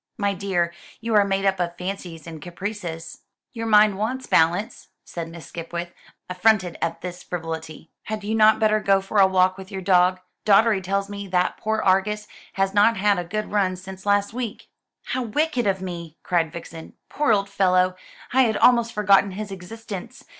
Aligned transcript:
"My 0.17 0.33
dear, 0.33 0.73
you 0.99 1.13
are 1.13 1.23
made 1.23 1.45
up 1.45 1.59
of 1.59 1.77
fancies 1.77 2.25
and 2.25 2.41
caprices. 2.41 3.21
Your 3.53 3.67
mind 3.67 3.99
wants 3.99 4.25
balance," 4.25 4.87
said 5.05 5.27
Miss 5.29 5.45
Skipwith, 5.45 5.93
affronted 6.27 6.75
at 6.81 7.01
this 7.01 7.21
frivolity. 7.21 7.91
"Had 8.05 8.23
you 8.23 8.33
not 8.33 8.57
better 8.59 8.79
go 8.79 8.99
for 8.99 9.19
a 9.19 9.27
walk 9.27 9.59
with 9.59 9.69
your 9.69 9.83
dog? 9.83 10.19
Doddery 10.43 10.81
tells 10.81 11.07
me 11.07 11.27
that 11.27 11.57
poor 11.57 11.81
Argus 11.83 12.27
has 12.53 12.73
not 12.73 12.97
had 12.97 13.19
a 13.19 13.23
good 13.23 13.51
run 13.51 13.75
since 13.75 14.03
last 14.03 14.33
week." 14.33 14.71
"How 15.03 15.21
wicked 15.21 15.67
of 15.67 15.83
me!" 15.83 16.17
cried 16.23 16.51
Vixen. 16.51 16.93
"Poor 17.07 17.31
old 17.31 17.47
fellow! 17.47 17.95
I 18.33 18.41
had 18.41 18.57
almost 18.57 18.93
forgotten 18.93 19.33
his 19.33 19.51
existence. 19.51 20.25